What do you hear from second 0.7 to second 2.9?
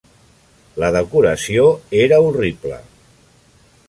La decoració era horrible.